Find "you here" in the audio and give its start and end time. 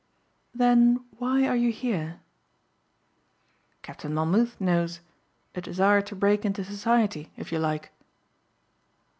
1.55-2.21